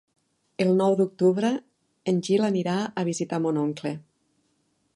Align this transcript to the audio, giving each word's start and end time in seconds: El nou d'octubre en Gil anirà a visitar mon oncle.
El 0.63 0.71
nou 0.77 0.95
d'octubre 1.01 1.51
en 2.13 2.21
Gil 2.29 2.45
anirà 2.47 2.79
a 3.03 3.07
visitar 3.11 3.41
mon 3.45 3.61
oncle. 3.65 3.93